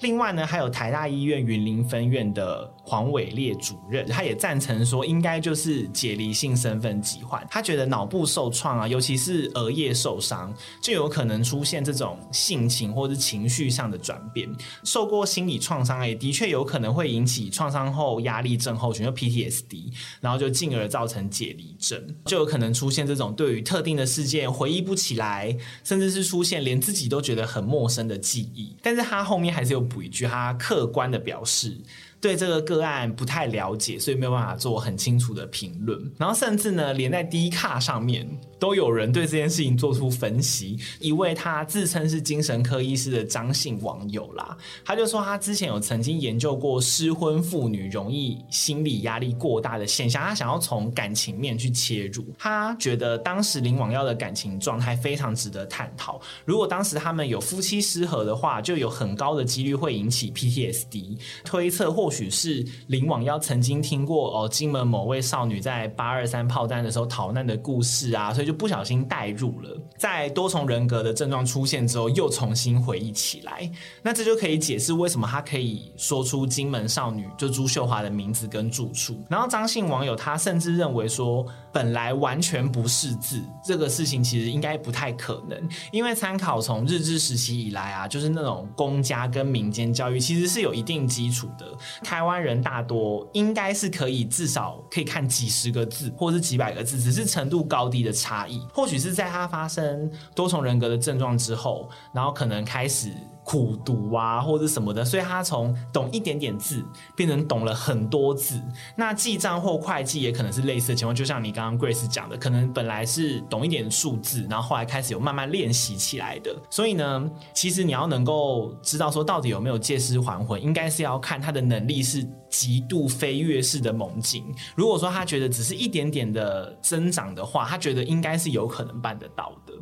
[0.00, 7.46] 另外呢，还有台大医院云林分院的黄伟烈主任，他也赞成说，应该就是解离性身份疾患。
[7.50, 14.50] 他觉得脑部受创啊，尤其是额叶受伤，就有可能出现这种性情或是情绪上的转变。
[14.84, 28.74] 受过心理创伤也的确有可能会引起创伤后压力症候群，就 PTSD，然后就进而造成解离症，就有可能出现这种对于特定的事件回忆不起来，甚至是出现连自己都觉得很陌生的记忆。
[28.82, 29.89] 但是他后面还是有。
[29.90, 31.76] 补一句，他客观的表示。
[32.20, 35.98] 对这个个案不太了解，所以没有办法做很清楚的评论。
[36.18, 38.28] 然后甚至呢，连在 D 卡上面
[38.58, 40.78] 都有人对这件事情做出分析。
[40.98, 44.54] 一位他自称是精神科医师的张姓网友啦，
[44.84, 52.22] 他就说他之前有曾经研究过失婚妇女容易心理压力过大的现象，他想要从感情面去切入。
[52.38, 56.20] 他觉得当时林罔腰的感情状态非常值得探讨。
[56.44, 61.18] 如果当时他们有夫妻失和的话，就有很高的几率会引起 PTSD。
[61.44, 62.09] 推测或。
[62.10, 73.70] 或许是林罔腰曾经听过哦，金门某位少女在八二三炮战的时候逃难的故事啊，所以就不小心带入了，在多重人格的症状出现之后，又重新回忆起来，
[74.02, 79.16] 那这就可以解释为什么他可以说出金门少女就朱秀华的名字跟住处。
[79.28, 85.56] 然后张姓网友他甚至认为说，本来完全不识字这个事情其实应该不太可能，
[85.92, 91.66] 因为参考从日治时期以来啊，就是那种公家跟民间教育其实是有一定基础的。
[92.02, 98.60] 台湾人大多应该是可以至少可以看几十个字，或是几百个字，只是程度高低的差异。
[98.72, 103.12] 或许是在他发生多重人格的症状之后，然后可能开始。
[103.44, 106.84] 苦读啊，或者什么的，所以他从懂一点点字
[107.16, 108.60] 变成懂了很多字。
[108.96, 116.54] 那记账或会计也可能是类似的情况，就像你刚刚 Grace 讲的，可能本来是懂一点数字，然后后来开始有慢慢练习起来的。
[116.70, 124.44] 所以呢，其实你要能够知道说到底有没有借尸还魂，应该是要看他的能力是极度飞跃式的猛进。
[124.76, 129.72] 如果说他觉得只是一点点的增长的话，他觉得应该是有可能办得到的。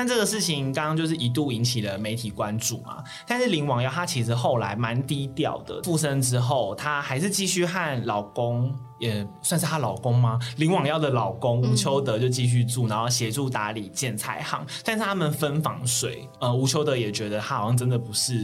[0.00, 8.74] 但这个事情刚刚就是一度引起了媒体关注嘛，但是林王瑶她其实后来蛮低调的，附身之后，她还是继续和老公。
[9.00, 10.38] 也算是她老公吗？
[10.58, 14.64] 林罔腰的老公吴秋德就继续住，然后协助打理建材行。
[14.84, 18.34] 但是他们分房睡，呃，吴秋德也觉得他好像真的不是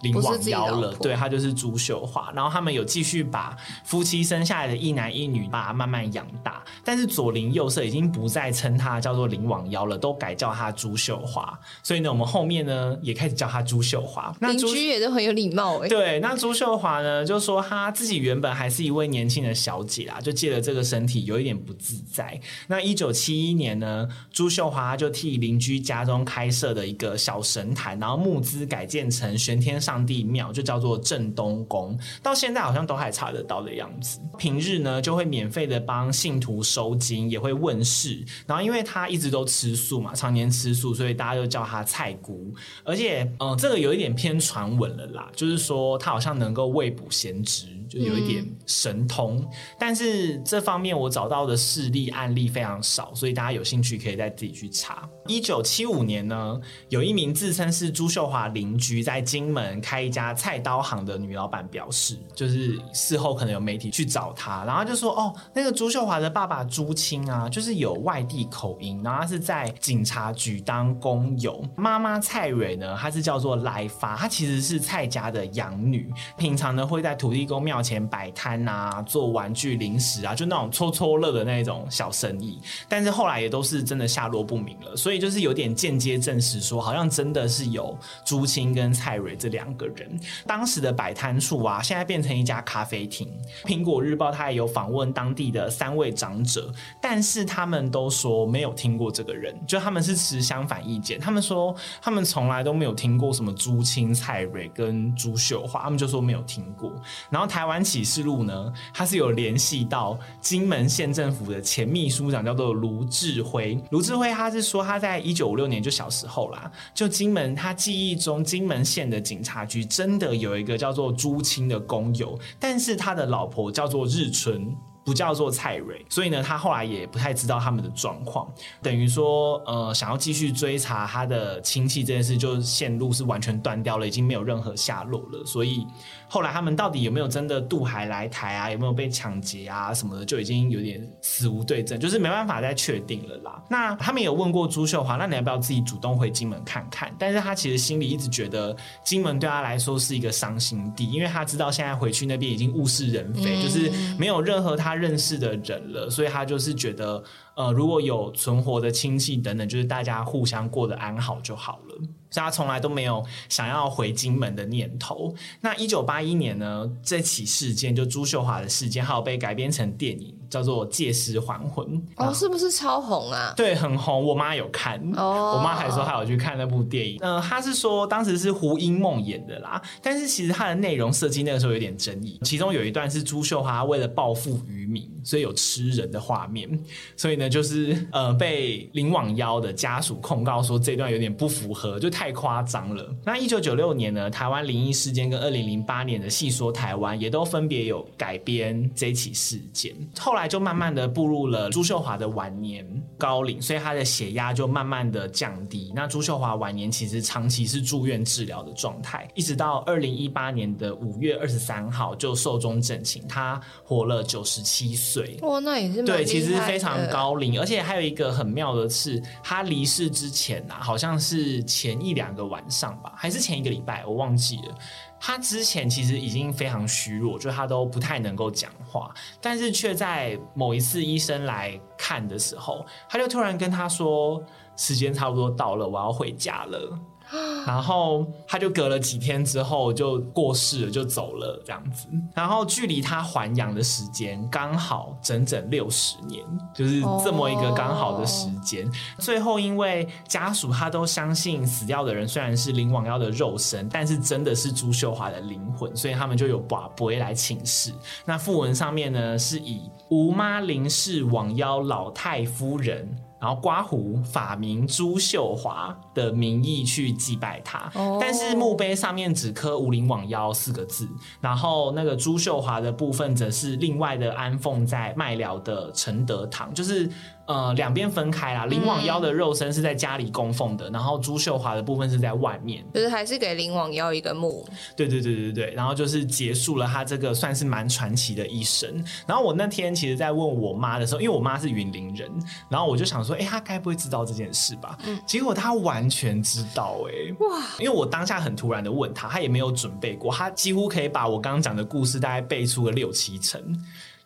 [0.00, 2.32] 林罔腰了，对，他就是朱秀华。
[2.34, 3.54] 然后他们有继续把
[3.84, 6.64] 夫妻生下来的一男一女，把他慢慢养大。
[6.82, 11.56] 但是左邻右舍已经不再称他叫做林罔腰了，都改叫他朱秀华。
[11.82, 14.34] 所以呢，我们后面呢也开始叫他朱秀华。
[14.40, 15.88] 邻居也都很有礼貌哎。
[15.88, 20.05] 对，那朱秀华呢就说他自己原本还是一位年轻的小姐。
[20.20, 22.40] 就借了这个身体，有一点不自在。
[22.66, 31.98] 那一九七一年呢，朱秀华就替邻居家中开设的一个小神坛，然后募资改建成玄天上帝庙，就叫做镇东宫。
[32.22, 34.18] 到现在好像都还查得到的样子。
[34.38, 38.24] 平日呢，就会免费的帮信徒收金，也会问事。
[38.46, 42.54] 然后因为他一直都吃素嘛，常年吃素，所以大家就叫他菜姑。
[42.84, 47.66] 而且，嗯、这个有一点偏传闻了啦，就是说他好像能够未卜先知。
[47.88, 55.08] 就有一点神通，嗯，但是这方面我找到的事例案例非常少，所以大家有兴趣可以再自己去查。
[55.26, 71.62] 一九七五年呢，有一名自称是朱秀华邻居在金门开一家菜刀行的女老板表示，就是事后可能有媒体去找她，然后就说哦，那个朱秀华的爸爸朱清啊，就是有外地口音，然后他是在警察局当工友。
[71.76, 82.60] 妈妈蔡蕊呢，她是叫做来发，她其实是蔡家的养女，平常呢会在土地公庙前摆摊啊，做玩具零食啊，就那种戳戳乐的那种小生意。
[82.88, 90.18] 但是后来也都是真的下落不明了，所以就是有点间接证实说，好像真的是有朱清跟蔡蕊这两个人。
[90.46, 93.28] 当时的摆摊处啊，现在变成一家咖啡厅。
[93.64, 101.20] 苹果日报他也有访问当地的三位长者，但是他们都说没有听过这个人，就他们是持相反意见。
[101.20, 106.92] 他们说他们从来都没有听过什么朱清、蔡蕊跟朱秀华，他们就说没有听过。
[107.30, 113.78] 然后台湾启示录呢，他是有联系到金门县政府的前秘书长，叫做卢志辉。
[113.90, 124.76] 卢志辉他是说他在在一九五六年就小时候啦，就金门他记忆中金门县的警察局真的有一个叫做朱清的工友，但是他的老婆叫做日春。
[125.06, 128.52] 不叫做蔡蕊，所以呢，他后来也不太知道他们的状况，
[128.82, 135.44] 等于说，呃，想要继续追查他的亲戚这件事，就线路是完全断掉了，已经没有任何下落了。
[135.44, 135.86] 所以
[136.28, 138.68] 后来他们到底有没有真的渡海来台啊？
[138.70, 139.94] 有没有被抢劫啊？
[139.94, 143.62] 什么的，就已经有点死无对证，就是没办法再确定了啦。
[143.70, 147.14] 那他们有问过朱秀华，那你要不要自己主动回金门看看？
[147.16, 154.96] 但是他其实心里一直觉得金门对他来说是一个伤心地，因为他知道现在回去那边已经物是人非，嗯，就是没有任何他。
[154.96, 157.22] 认识的人了，所以他就是觉得，
[157.56, 161.96] 呃，如果有存活的亲戚等等，就是大家互相过得安好就好了。
[162.28, 165.34] 所以他从来都没有想要回金门的念头。
[165.62, 171.86] 那一九八一年呢，这起事件就朱秀华的事件，还有被改编成电影，叫做《借尸还魂》。
[172.16, 173.54] 哦，是不是超红啊？
[173.56, 174.26] 对，很红。
[174.26, 177.18] 我妈有看，哦，我妈还说她有去看那部电影。
[177.20, 182.40] 嗯、呃，她是说当时是胡因梦演的啦，但是其实它的内容设计那个时候有点争议。
[182.42, 186.68] 其中有一段是朱秀华为了报复渔民，所以有吃人的画面，
[187.16, 192.10] 所以呢，就是呃被林网妖的家属控告说这段有点不符合，就。
[192.16, 193.14] 太夸张了。
[193.24, 199.94] 那一九九六年呢，台湾灵异事件跟二零零八年的戏说台湾也都分别有改编这起事件。
[200.18, 202.86] 后来就慢慢的步入了朱秀华的晚年
[203.18, 205.92] 高龄，所以他的血压就慢慢的降低。
[205.94, 215.36] 那朱秀华晚年其实长期是住院治疗的状态，一直到二零一八年的五月二十三号就寿终正寝，他活了九十七岁。
[215.42, 217.58] 哇，那也是对，其实非常高龄。
[217.58, 221.96] 而且还有一个很妙的是，他离世之前啊，好像是前。
[221.96, 224.74] 一两个晚上吧，还是前一个礼拜，我忘记了。
[225.18, 234.42] 他之前其实已经非常虚弱，就他都不太能够讲话，但是却在某一次医生来看的时候，他就突然跟他说
[234.76, 236.98] ：“时间差不多到了，我要回家了。”
[237.66, 242.06] 然后他就隔了几天之后就过世了，就走了这样子。
[242.34, 248.88] 然后距离他还阳的时间刚好整整六十年，就是这么一个刚好的时间。
[249.18, 257.92] 最后因为家属他都相信死掉的人虽然是林王妖的肉身，但是真的是朱秀华的灵魂，所以他们就有跋杯来请示。
[258.24, 263.08] 那訃闻上面呢是以吴妈林氏王妖老太夫人。
[263.40, 268.18] 然后刮胡法名朱秀华的名义去祭拜他，oh.
[268.20, 271.08] 但是墓碑上面只刻武林网妖四个字，
[271.40, 277.10] 然后那个朱秀华的部分则是另外的安奉在麦寮的承德堂，就是。
[277.46, 278.66] 呃，两边分开啦。
[278.66, 284.66] 林网妖的肉身是在家里供奉的，嗯、然后朱秀华的部分是在外面，就是还是给林网妖一个墓。
[284.96, 289.04] 对对对对对，然后就是结束了他这个算是蛮传奇的一生。
[289.26, 292.30] 然后我那天其实，在问我妈的时候，因为我妈是云林人，
[292.68, 294.98] 然后我就想说，哎，她该不会知道这件事吧？
[295.06, 297.62] 嗯，结果她完全知道、欸，哎，哇！
[297.78, 303.62] 因为我当下很突然的问她，她也没有准备过，她几乎可以把我刚刚讲的故事大概背出个六七成。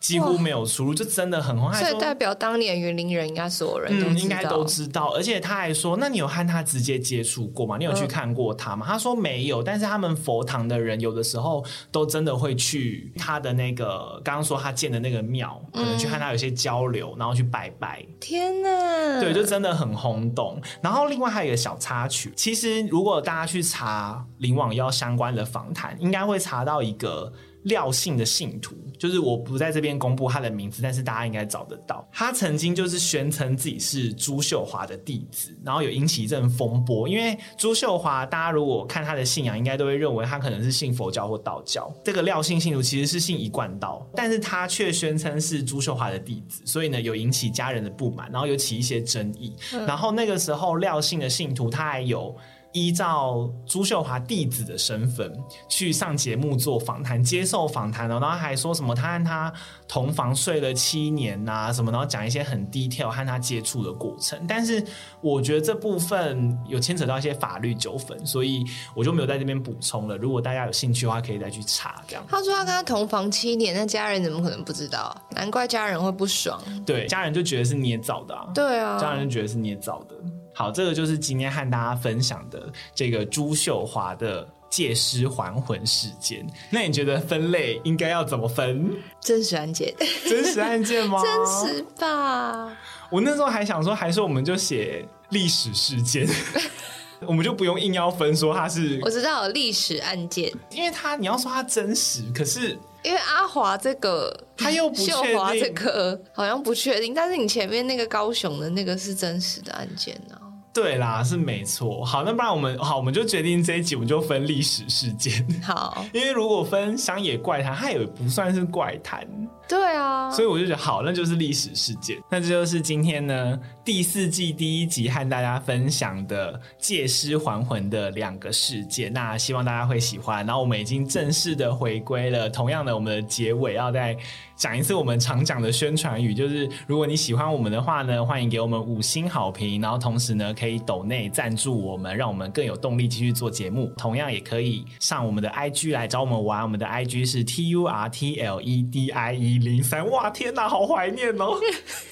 [0.01, 1.71] 几乎没有出入，就真的很红。
[1.73, 5.13] 所以代表当年云林人应该所有人嗯，应该都知道。
[5.13, 7.77] 而且他还说：“那你有和他直接接触过吗？
[7.77, 18.03] 你有去看过他吗？”嗯、他说没有，但是他们佛堂的人有的时候都真的会去他的那个刚刚说他建的那个庙，可能去和他有些交流，然后去拜拜。
[18.19, 20.59] 天哪，对，就真的很轰动。
[20.81, 27.31] 然后另外还有一个小插曲，其实如果大家去查林罔腰相关的访谈，应该会查到一个。
[27.63, 32.07] 廖姓的信徒，就是我不在这边公布他的名字，但是大家应该找得到。
[32.11, 37.07] 他曾经就是宣称自己是朱秀华的弟子，然后有引起一阵风波。
[37.07, 41.91] 因为朱秀华，大家如果看他的信仰，应该都会认为他可能是信佛教或道教。
[42.03, 49.55] 这个廖姓信徒其实是信一贯道，但是他却宣称是朱秀华的弟子，所以呢，有引起家人的不满，然后有起一些争议。
[49.73, 52.35] 嗯、然后那个时候，廖姓的信徒他还有。
[52.73, 55.31] 依照朱秀华弟子的身份
[55.67, 59.53] 去上节目做访谈，接受访谈，然后还说什么他和他
[59.87, 64.39] 同房睡了七年呐，什么，然后讲一些很 detail 和他接触的过程。
[64.47, 64.83] 但是
[65.19, 68.63] 我觉得这部分有牵扯到一些法律纠纷，所以
[68.95, 70.17] 我就没有在这边补充了。
[70.17, 72.01] 如果大家有兴趣的话，可以再去查。
[72.07, 75.15] 这样他说他跟他同房七年，那家人怎么可能不知道？
[75.31, 76.61] 难怪家人会不爽。
[76.85, 78.47] 对，家人就觉得是捏造的啊。
[78.53, 80.15] 对啊，家人就觉得是捏造的。
[80.53, 86.45] 好，这个就是今天和大家分享的这个朱秀华的借尸还魂事件。
[86.69, 88.91] 那你觉得分类应该要怎么分？
[89.19, 89.93] 真实案件？
[90.27, 91.21] 真实案件吗？
[91.23, 91.45] 真
[91.75, 92.77] 实吧。
[93.09, 96.27] 我那时候还想说，还是我们就写历史事件，
[97.27, 98.99] 我们就不用硬要分说它是。
[99.03, 110.50] 我知道有历史案件，因为它你要说它真实，可是因为阿华这个， 他又不确定，秀华这个好像不确定，但是你前面那个高雄的那个是真实的案件呢、啊。
[110.73, 112.03] 对啦，是没错。
[112.05, 115.45] 好，那不然我们好，我们就决定这一集我们就分历史事件。
[115.61, 119.27] 好， 因为如果分乡野怪谈，它也不算是怪谈。
[119.67, 122.21] 对啊，所以我就觉得好，那就是历史事件。
[122.29, 129.11] 那这就是今天呢第四季第一集和大家分享的借尸还魂的两个事件。
[129.11, 130.45] 那希望大家会喜欢。
[130.45, 132.49] 然后我们已经正式的回归了。
[132.49, 134.17] 同样的，我们的结尾要再
[134.61, 139.81] 讲一次我们常讲的宣传语，就是如果你喜欢我们的话呢，欢迎给我们五星好评。
[139.81, 143.91] 然后同时呢，可以抖内赞助我们，让我们更有动力继续做节目。
[143.97, 146.61] 同样也可以上我们的 IG 来找我们玩。
[146.61, 149.57] 我们的 IG 是 T U R T L E D I E。
[149.57, 151.55] 零三哇，天哪，好怀念哦！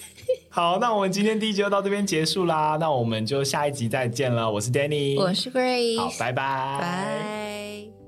[0.49, 4.51] 好，那我们今天第一集就到这边结束啦，那我们就下一集再见了。
[4.51, 7.98] 我是 Danny，我是 Grace，好，拜拜，拜。